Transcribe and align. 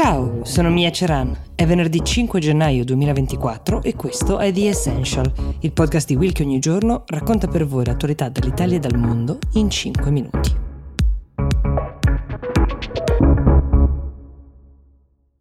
Ciao, 0.00 0.44
sono 0.44 0.70
Mia 0.70 0.92
Ceran. 0.92 1.36
È 1.56 1.66
venerdì 1.66 2.04
5 2.04 2.38
gennaio 2.38 2.84
2024 2.84 3.82
e 3.82 3.96
questo 3.96 4.38
è 4.38 4.52
The 4.52 4.68
Essential, 4.68 5.28
il 5.62 5.72
podcast 5.72 6.06
di 6.06 6.14
Will 6.14 6.30
che 6.30 6.44
ogni 6.44 6.60
giorno 6.60 7.02
racconta 7.06 7.48
per 7.48 7.66
voi 7.66 7.84
l'attualità 7.84 8.28
dall'Italia 8.28 8.76
e 8.76 8.78
dal 8.78 8.96
mondo 8.96 9.38
in 9.54 9.68
5 9.68 10.10
minuti. 10.12 10.67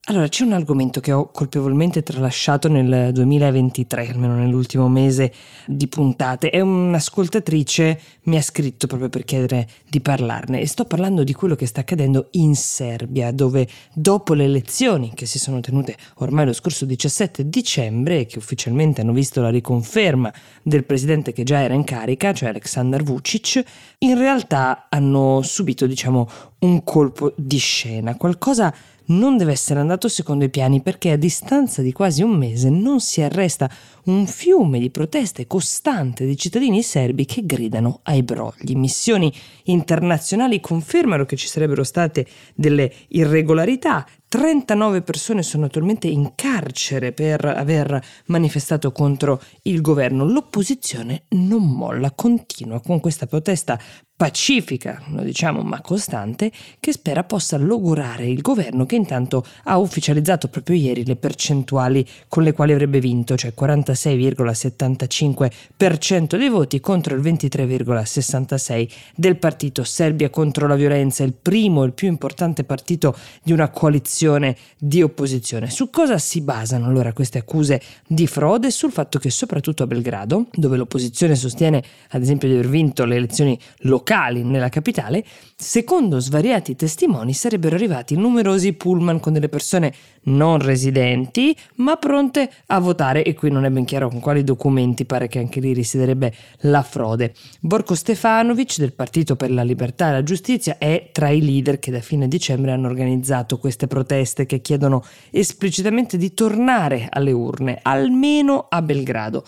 Allora, 0.10 0.30
c'è 0.30 0.46
un 0.46 0.54
argomento 0.54 1.02
che 1.02 1.12
ho 1.12 1.30
colpevolmente 1.32 2.02
tralasciato 2.02 2.70
nel 2.70 3.12
2023, 3.12 4.08
almeno 4.08 4.36
nell'ultimo 4.36 4.88
mese 4.88 5.34
di 5.66 5.90
puntate, 5.90 6.50
e 6.50 6.62
un'ascoltatrice 6.62 8.00
mi 8.24 8.38
ha 8.38 8.42
scritto 8.42 8.88
proprio 8.88 9.10
per 9.10 9.26
chiedere 9.26 9.68
di 9.90 10.00
parlarne 10.00 10.62
e 10.62 10.66
sto 10.66 10.86
parlando 10.86 11.26
di 11.26 11.34
quello 11.34 11.56
che 11.56 11.66
sta 11.66 11.82
accadendo 11.82 12.30
in 12.32 12.56
Serbia, 12.56 13.34
dove 13.34 13.68
dopo 13.94 14.34
le 14.34 14.46
elezioni 14.46 15.12
che 15.14 15.26
si 15.26 15.40
sono 15.40 15.60
tenute 15.60 15.98
ormai 16.16 16.46
lo 16.46 16.54
scorso 16.54 16.86
17 16.86 17.50
dicembre 17.50 18.26
che 18.28 18.38
ufficialmente 18.38 19.02
hanno 19.02 19.12
visto 19.12 19.42
la 19.42 19.50
riconferma 19.50 20.34
del 20.64 20.86
presidente 20.86 21.34
che 21.34 21.44
già 21.44 21.60
era 21.60 21.74
in 21.74 21.84
carica, 21.84 22.32
cioè 22.32 22.48
Aleksandar 22.48 23.04
Vucic, 23.04 23.62
in 24.00 24.18
realtà 24.18 24.86
hanno 24.88 25.42
subito, 25.42 25.86
diciamo, 25.86 26.30
un 26.60 26.84
colpo 26.86 27.34
di 27.36 27.58
scena, 27.58 28.16
qualcosa 28.16 28.74
non 29.08 29.38
deve 29.38 29.52
essere 29.52 29.80
andato 29.80 30.08
secondo 30.08 30.44
i 30.44 30.50
piani 30.50 30.82
perché 30.82 31.12
a 31.12 31.18
distanza 31.18 31.82
di 31.82 31.92
quasi 31.92 32.24
un 32.24 32.32
mese 32.32 32.70
non 32.70 33.00
si 33.00 33.22
arresta 33.22 33.70
un 34.08 34.26
fiume 34.26 34.80
di 34.80 34.90
proteste 34.90 35.48
costante 35.48 36.26
di 36.26 36.38
cittadini 36.38 36.82
serbi 36.82 37.26
che 37.26 37.46
gridano 37.46 38.00
ai 38.04 38.24
brogli. 38.24 38.76
Missioni 38.76 39.34
internazionali 39.64 40.60
confermano 40.60 41.26
che 41.26 41.36
ci 41.36 41.48
sarebbero 41.48 41.84
state 41.84 42.26
delle 42.56 42.92
irregolarità. 43.10 44.06
39 44.30 45.04
persone 45.04 45.42
sono 45.42 45.66
attualmente 45.66 46.08
in 46.08 46.34
carcere 46.36 47.14
per 47.14 47.46
aver 47.46 48.02
manifestato 48.26 48.92
contro 48.92 49.42
il 49.64 49.82
governo. 49.82 50.26
L'opposizione 50.26 51.24
non 51.30 51.66
molla, 51.66 52.12
continua 52.12 52.82
con 52.82 53.00
questa 53.00 53.26
protesta 53.26 53.80
pacifica, 54.18 55.02
lo 55.10 55.22
diciamo, 55.22 55.62
ma 55.62 55.80
costante, 55.80 56.52
che 56.80 56.92
spera 56.92 57.24
possa 57.24 57.56
logorare 57.56 58.26
il 58.26 58.42
governo 58.42 58.86
che 58.88 58.96
intanto 58.96 59.46
ha 59.66 59.78
ufficializzato 59.78 60.48
proprio 60.48 60.76
ieri 60.76 61.06
le 61.06 61.16
percentuali 61.16 62.06
con 62.28 62.42
le 62.42 62.52
quali 62.52 62.74
avrebbe 62.74 63.00
vinto, 63.00 63.38
cioè 63.38 63.54
46,75% 63.98 66.38
dei 66.38 66.50
voti 66.50 66.80
contro 66.80 67.16
il 67.16 67.22
23,66% 67.22 68.90
del 69.16 69.38
partito 69.38 69.84
Serbia 69.84 70.30
contro 70.30 70.68
la 70.68 70.76
violenza, 70.76 71.24
il 71.24 71.34
primo 71.34 71.84
e 71.84 71.88
il 71.88 71.94
più 71.94 72.08
importante 72.08 72.64
partito 72.64 73.16
di 73.44 73.52
una 73.52 73.70
coalizione 73.70 74.56
di 74.78 75.02
opposizione. 75.02 75.70
Su 75.70 75.90
cosa 75.90 76.18
si 76.18 76.42
basano 76.42 76.88
allora 76.88 77.14
queste 77.14 77.40
accuse 77.40 77.82
di 78.08 78.28
frode? 78.28 78.72
Sul 78.72 78.92
fatto 78.92 79.20
che 79.20 79.30
soprattutto 79.30 79.84
a 79.84 79.88
Belgrado, 79.88 80.48
dove 80.54 80.78
l'opposizione 80.78 81.36
sostiene 81.36 81.84
ad 82.10 82.22
esempio 82.22 82.48
di 82.48 82.54
aver 82.54 82.70
vinto 82.70 83.06
le 83.06 83.16
elezioni 83.16 83.58
locali, 83.80 84.06
locali 84.08 84.44
nella 84.44 84.70
capitale, 84.70 85.24
secondo 85.56 86.20
svariati 86.20 86.76
testimoni 86.76 87.34
sarebbero 87.34 87.76
arrivati 87.76 88.16
numerosi 88.16 88.74
pullman 88.74 89.20
con 89.20 89.34
delle 89.34 89.50
persone 89.50 89.94
non 90.24 90.60
residenti, 90.60 91.56
ma 91.76 91.96
pronte 91.96 92.50
a 92.68 92.80
votare 92.80 93.24
e 93.24 93.34
qui 93.34 93.50
non 93.50 93.66
è 93.66 93.70
ben 93.70 93.86
chiaro 93.88 94.10
con 94.10 94.20
quali 94.20 94.44
documenti 94.44 95.06
pare 95.06 95.30
che 95.30 95.40
anche 95.40 95.62
lì 95.62 95.74
risiederebbe 95.74 96.34
la 96.62 96.84
frode. 96.84 97.34
Borko 97.62 97.96
Stefanovic 97.96 98.78
del 98.78 98.94
Partito 98.94 99.38
per 99.38 99.50
la 99.50 99.64
Libertà 99.64 100.10
e 100.10 100.12
la 100.12 100.24
Giustizia 100.24 100.78
è 100.78 101.10
tra 101.14 101.30
i 101.30 101.42
leader 101.42 101.80
che 101.80 101.90
da 101.90 102.02
fine 102.02 102.28
dicembre 102.28 102.72
hanno 102.72 102.88
organizzato 102.88 103.58
queste 103.58 103.88
proteste 103.88 104.46
che 104.46 104.60
chiedono 104.60 105.04
esplicitamente 105.32 106.18
di 106.18 106.34
tornare 106.34 107.08
alle 107.10 107.32
urne, 107.32 107.80
almeno 107.82 108.68
a 108.70 108.82
Belgrado. 108.82 109.46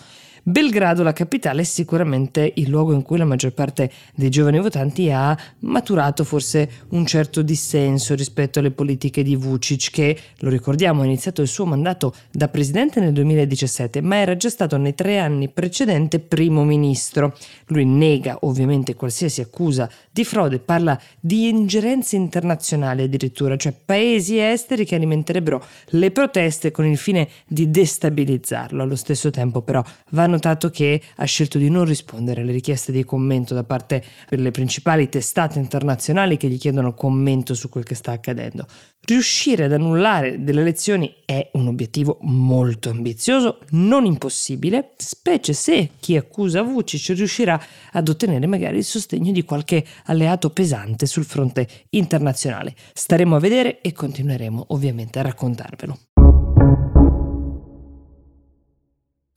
Belgrado, 0.50 1.04
la 1.04 1.12
capitale, 1.12 1.60
è 1.60 1.64
sicuramente 1.64 2.54
il 2.56 2.68
luogo 2.68 2.92
in 2.92 3.02
cui 3.02 3.16
la 3.18 3.24
maggior 3.24 3.52
parte 3.52 3.88
dei 4.16 4.30
giovani 4.30 4.58
votanti 4.58 5.08
ha 5.08 5.38
maturato 5.60 6.24
forse 6.24 6.68
un 6.88 7.06
certo 7.06 7.42
dissenso 7.42 8.16
rispetto 8.16 8.58
alle 8.58 8.72
politiche 8.72 9.22
di 9.22 9.36
Vucic, 9.36 9.92
che, 9.92 10.18
lo 10.38 10.48
ricordiamo, 10.48 11.02
ha 11.02 11.04
iniziato 11.04 11.40
il 11.40 11.46
suo 11.46 11.66
mandato 11.66 12.12
da 12.32 12.48
presidente 12.48 12.98
nel 12.98 13.12
2017, 13.12 14.00
ma 14.00 14.16
era 14.16 14.36
già 14.36 14.48
stato 14.48 14.76
nei 14.76 14.96
tre 14.96 15.20
anni 15.20 15.48
precedenti 15.48 16.18
primo 16.18 16.64
ministro. 16.64 17.36
Lui 17.66 17.84
nega 17.84 18.38
ovviamente 18.40 18.96
qualsiasi 18.96 19.40
accusa 19.40 19.88
di 20.10 20.24
frode, 20.24 20.58
parla 20.58 21.00
di 21.20 21.48
ingerenze 21.48 22.16
internazionali 22.16 23.04
addirittura, 23.04 23.56
cioè 23.56 23.72
paesi 23.72 24.40
esteri 24.40 24.84
che 24.84 24.96
alimenterebbero 24.96 25.64
le 25.90 26.10
proteste 26.10 26.72
con 26.72 26.86
il 26.86 26.98
fine 26.98 27.28
di 27.46 27.70
destabilizzarlo. 27.70 28.82
Allo 28.82 28.96
stesso 28.96 29.30
tempo 29.30 29.62
però 29.62 29.80
va 30.10 30.26
notato 30.40 30.70
che 30.70 31.02
ha 31.16 31.24
scelto 31.24 31.58
di 31.58 31.68
non 31.68 31.84
rispondere 31.84 32.40
alle 32.40 32.52
richieste 32.52 32.92
di 32.92 33.04
commento 33.04 33.52
da 33.52 33.62
parte 33.62 34.02
delle 34.28 34.50
principali 34.50 35.10
testate 35.10 35.58
internazionali 35.58 36.38
che 36.38 36.48
gli 36.48 36.58
chiedono 36.58 36.94
commento 36.94 37.52
su 37.52 37.68
quel 37.68 37.84
che 37.84 37.94
sta 37.94 38.12
accadendo. 38.12 38.66
Riuscire 39.02 39.64
ad 39.64 39.72
annullare 39.72 40.42
delle 40.42 40.62
elezioni 40.62 41.14
è 41.26 41.50
un 41.54 41.66
obiettivo 41.66 42.18
molto 42.22 42.88
ambizioso, 42.88 43.58
non 43.70 44.06
impossibile, 44.06 44.92
specie 44.96 45.52
se 45.52 45.90
chi 46.00 46.16
accusa 46.16 46.62
Vucic 46.62 47.14
riuscirà 47.14 47.60
ad 47.92 48.08
ottenere 48.08 48.46
magari 48.46 48.78
il 48.78 48.84
sostegno 48.84 49.32
di 49.32 49.44
qualche 49.44 49.84
alleato 50.04 50.50
pesante 50.50 51.06
sul 51.06 51.24
fronte 51.24 51.68
internazionale. 51.90 52.74
Staremo 52.94 53.36
a 53.36 53.40
vedere 53.40 53.80
e 53.82 53.92
continueremo 53.92 54.66
ovviamente 54.68 55.18
a 55.18 55.22
raccontarvelo. 55.22 55.98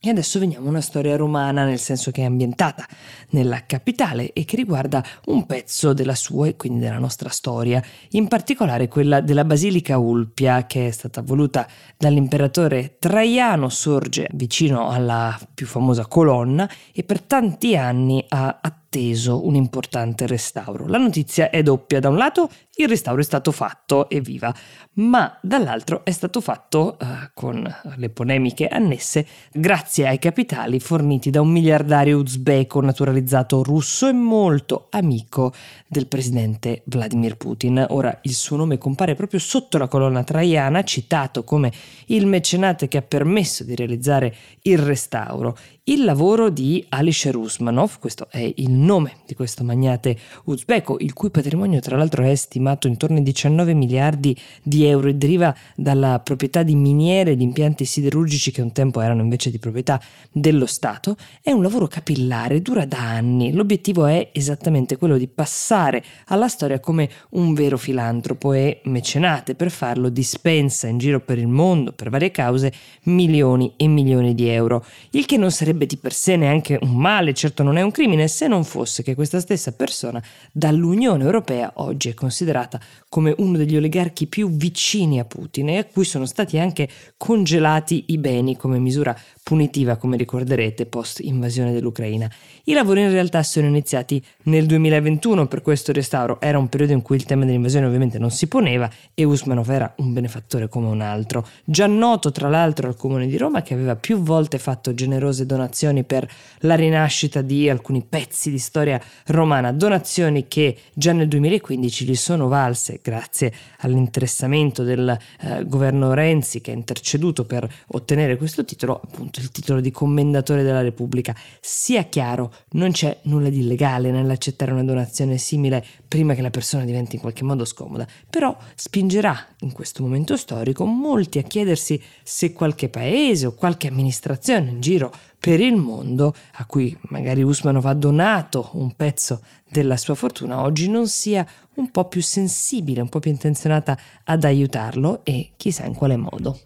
E 0.06 0.10
adesso 0.10 0.38
veniamo 0.38 0.66
a 0.66 0.68
una 0.68 0.82
storia 0.82 1.16
romana, 1.16 1.64
nel 1.64 1.78
senso 1.78 2.10
che 2.10 2.20
è 2.20 2.24
ambientata 2.26 2.86
nella 3.30 3.64
capitale 3.64 4.34
e 4.34 4.44
che 4.44 4.54
riguarda 4.54 5.02
un 5.28 5.46
pezzo 5.46 5.94
della 5.94 6.14
sua 6.14 6.46
e 6.46 6.56
quindi 6.56 6.80
della 6.80 6.98
nostra 6.98 7.30
storia, 7.30 7.82
in 8.10 8.28
particolare 8.28 8.86
quella 8.86 9.22
della 9.22 9.46
Basilica 9.46 9.96
Ulpia, 9.96 10.66
che 10.66 10.88
è 10.88 10.90
stata 10.90 11.22
voluta 11.22 11.66
dall'imperatore 11.96 12.96
Traiano, 12.98 13.70
sorge 13.70 14.28
vicino 14.34 14.90
alla 14.90 15.40
più 15.54 15.64
famosa 15.64 16.04
colonna 16.04 16.68
e 16.92 17.02
per 17.02 17.22
tanti 17.22 17.74
anni 17.74 18.22
ha 18.28 18.58
atteso 18.60 18.82
atteso 18.94 19.44
un 19.44 19.56
importante 19.56 20.26
restauro. 20.26 20.86
La 20.86 20.98
notizia 20.98 21.50
è 21.50 21.62
doppia, 21.62 21.98
da 21.98 22.08
un 22.08 22.16
lato 22.16 22.48
il 22.76 22.88
restauro 22.88 23.20
è 23.20 23.24
stato 23.24 23.52
fatto, 23.52 24.08
evviva, 24.08 24.52
ma 24.94 25.38
dall'altro 25.40 26.04
è 26.04 26.10
stato 26.10 26.40
fatto 26.40 26.96
uh, 27.00 27.06
con 27.32 27.72
le 27.96 28.10
polemiche 28.10 28.66
annesse 28.66 29.26
grazie 29.52 30.08
ai 30.08 30.18
capitali 30.18 30.80
forniti 30.80 31.30
da 31.30 31.40
un 31.40 31.50
miliardario 31.50 32.18
uzbeko 32.18 32.80
naturalizzato 32.80 33.62
russo 33.62 34.08
e 34.08 34.12
molto 34.12 34.88
amico 34.90 35.52
del 35.86 36.08
presidente 36.08 36.82
Vladimir 36.86 37.36
Putin. 37.36 37.86
Ora 37.90 38.18
il 38.22 38.34
suo 38.34 38.56
nome 38.56 38.78
compare 38.78 39.14
proprio 39.14 39.38
sotto 39.38 39.78
la 39.78 39.86
colonna 39.86 40.24
traiana, 40.24 40.82
citato 40.82 41.44
come 41.44 41.72
il 42.06 42.26
mecenate 42.26 42.88
che 42.88 42.98
ha 42.98 43.02
permesso 43.02 43.62
di 43.62 43.76
realizzare 43.76 44.34
il 44.62 44.78
restauro. 44.78 45.56
Il 45.84 46.04
lavoro 46.04 46.48
di 46.48 46.84
Alisher 46.88 47.36
Usmanov, 47.36 47.98
questo 47.98 48.26
è 48.30 48.52
il 48.56 48.70
nome 48.84 49.16
di 49.26 49.34
questo 49.34 49.64
magnate 49.64 50.16
uzbeko, 50.44 50.96
il 51.00 51.12
cui 51.12 51.30
patrimonio 51.30 51.80
tra 51.80 51.96
l'altro 51.96 52.22
è 52.22 52.34
stimato 52.34 52.86
intorno 52.86 53.16
ai 53.16 53.22
19 53.22 53.74
miliardi 53.74 54.36
di 54.62 54.84
euro 54.84 55.08
e 55.08 55.14
deriva 55.14 55.54
dalla 55.74 56.20
proprietà 56.20 56.62
di 56.62 56.74
miniere 56.74 57.32
e 57.32 57.36
di 57.36 57.42
impianti 57.42 57.84
siderurgici 57.84 58.50
che 58.50 58.60
un 58.60 58.72
tempo 58.72 59.00
erano 59.00 59.22
invece 59.22 59.50
di 59.50 59.58
proprietà 59.58 60.00
dello 60.30 60.66
Stato, 60.66 61.16
è 61.40 61.50
un 61.50 61.62
lavoro 61.62 61.86
capillare, 61.86 62.60
dura 62.60 62.84
da 62.84 62.98
anni. 62.98 63.52
L'obiettivo 63.52 64.06
è 64.06 64.30
esattamente 64.32 64.96
quello 64.96 65.16
di 65.16 65.28
passare 65.28 66.04
alla 66.26 66.48
storia 66.48 66.80
come 66.80 67.08
un 67.30 67.54
vero 67.54 67.78
filantropo 67.78 68.52
e 68.52 68.80
mecenate. 68.84 69.54
Per 69.54 69.70
farlo 69.70 70.08
dispensa 70.10 70.86
in 70.86 70.98
giro 70.98 71.20
per 71.20 71.38
il 71.38 71.48
mondo, 71.48 71.92
per 71.92 72.10
varie 72.10 72.30
cause, 72.30 72.72
milioni 73.04 73.72
e 73.76 73.86
milioni 73.86 74.34
di 74.34 74.48
euro, 74.48 74.84
il 75.10 75.24
che 75.24 75.36
non 75.36 75.50
sarebbe 75.50 75.86
di 75.86 75.96
per 75.96 76.12
sé 76.12 76.36
neanche 76.36 76.78
un 76.80 76.94
male, 76.94 77.32
certo 77.32 77.62
non 77.62 77.76
è 77.76 77.82
un 77.82 77.90
crimine, 77.90 78.28
se 78.28 78.46
non 78.46 78.62
fosse 78.64 78.73
che 78.82 79.14
questa 79.14 79.40
stessa 79.40 79.72
persona 79.72 80.22
dall'Unione 80.52 81.22
Europea 81.22 81.72
oggi 81.76 82.08
è 82.08 82.14
considerata 82.14 82.80
come 83.08 83.32
uno 83.38 83.56
degli 83.56 83.76
oligarchi 83.76 84.26
più 84.26 84.50
vicini 84.50 85.20
a 85.20 85.24
Putin 85.24 85.68
e 85.68 85.78
a 85.78 85.84
cui 85.84 86.04
sono 86.04 86.26
stati 86.26 86.58
anche 86.58 86.88
congelati 87.16 88.06
i 88.08 88.18
beni 88.18 88.56
come 88.56 88.78
misura 88.78 89.16
punitiva, 89.44 89.96
come 89.96 90.16
ricorderete, 90.16 90.86
post 90.86 91.20
invasione 91.20 91.72
dell'Ucraina. 91.72 92.28
I 92.64 92.72
lavori 92.72 93.02
in 93.02 93.10
realtà 93.10 93.42
sono 93.42 93.66
iniziati 93.66 94.20
nel 94.44 94.66
2021 94.66 95.46
per 95.46 95.62
questo 95.62 95.92
restauro, 95.92 96.40
era 96.40 96.58
un 96.58 96.68
periodo 96.68 96.94
in 96.94 97.02
cui 97.02 97.16
il 97.16 97.24
tema 97.24 97.44
dell'invasione 97.44 97.86
ovviamente 97.86 98.18
non 98.18 98.30
si 98.30 98.48
poneva 98.48 98.90
e 99.12 99.22
Usmanov 99.24 99.68
era 99.70 99.94
un 99.98 100.12
benefattore 100.12 100.68
come 100.68 100.88
un 100.88 101.02
altro, 101.02 101.46
già 101.64 101.86
noto 101.86 102.32
tra 102.32 102.48
l'altro 102.48 102.88
al 102.88 102.96
Comune 102.96 103.26
di 103.26 103.36
Roma 103.36 103.62
che 103.62 103.74
aveva 103.74 103.96
più 103.96 104.18
volte 104.18 104.58
fatto 104.58 104.94
generose 104.94 105.46
donazioni 105.46 106.04
per 106.04 106.28
la 106.60 106.74
rinascita 106.74 107.42
di 107.42 107.68
alcuni 107.68 108.02
pezzi 108.02 108.50
di 108.50 108.58
storia 108.64 109.00
romana, 109.26 109.72
donazioni 109.72 110.48
che 110.48 110.76
già 110.94 111.12
nel 111.12 111.28
2015 111.28 112.04
gli 112.04 112.16
sono 112.16 112.48
valse 112.48 113.00
grazie 113.02 113.52
all'interessamento 113.80 114.82
del 114.82 115.16
eh, 115.40 115.64
governo 115.66 116.14
Renzi 116.14 116.60
che 116.60 116.70
ha 116.70 116.74
interceduto 116.74 117.44
per 117.44 117.70
ottenere 117.88 118.36
questo 118.36 118.64
titolo, 118.64 119.00
appunto 119.04 119.40
il 119.40 119.50
titolo 119.50 119.80
di 119.80 119.90
commendatore 119.90 120.62
della 120.62 120.80
Repubblica. 120.80 121.36
Sia 121.60 122.04
chiaro, 122.04 122.52
non 122.70 122.92
c'è 122.92 123.18
nulla 123.24 123.50
di 123.50 123.60
illegale 123.60 124.10
nell'accettare 124.10 124.72
una 124.72 124.84
donazione 124.84 125.36
simile 125.36 125.84
prima 126.08 126.34
che 126.34 126.42
la 126.42 126.50
persona 126.50 126.84
diventi 126.84 127.16
in 127.16 127.20
qualche 127.20 127.44
modo 127.44 127.64
scomoda, 127.64 128.06
però 128.30 128.56
spingerà 128.74 129.46
in 129.60 129.72
questo 129.72 130.02
momento 130.02 130.36
storico 130.36 130.84
molti 130.84 131.38
a 131.38 131.42
chiedersi 131.42 132.00
se 132.22 132.52
qualche 132.52 132.88
paese 132.88 133.46
o 133.46 133.52
qualche 133.52 133.88
amministrazione 133.88 134.70
in 134.70 134.80
giro 134.80 135.12
per 135.44 135.60
il 135.60 135.76
mondo, 135.76 136.34
a 136.52 136.64
cui 136.64 136.96
magari 137.08 137.42
Usmanov 137.42 137.84
ha 137.84 137.92
donato 137.92 138.43
un 138.72 138.94
pezzo 138.94 139.42
della 139.68 139.96
sua 139.96 140.14
fortuna, 140.14 140.60
oggi 140.60 140.88
non 140.88 141.08
sia 141.08 141.46
un 141.74 141.90
po' 141.90 142.06
più 142.06 142.22
sensibile, 142.22 143.00
un 143.00 143.08
po' 143.08 143.20
più 143.20 143.30
intenzionata 143.30 143.98
ad 144.24 144.44
aiutarlo 144.44 145.20
e 145.24 145.52
chissà 145.56 145.84
in 145.84 145.94
quale 145.94 146.16
modo. 146.16 146.58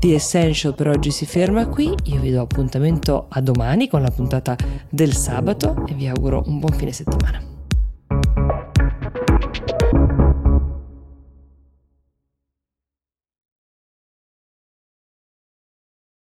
The 0.00 0.14
Essential 0.14 0.74
per 0.74 0.88
oggi 0.88 1.10
si 1.10 1.26
ferma 1.26 1.66
qui, 1.66 1.94
io 2.04 2.20
vi 2.20 2.30
do 2.30 2.40
appuntamento 2.40 3.26
a 3.28 3.42
domani 3.42 3.86
con 3.86 4.00
la 4.00 4.10
puntata 4.10 4.56
del 4.88 5.14
sabato 5.14 5.84
e 5.86 5.92
vi 5.92 6.06
auguro 6.06 6.42
un 6.46 6.58
buon 6.58 6.72
fine 6.72 6.92
settimana. 6.92 7.49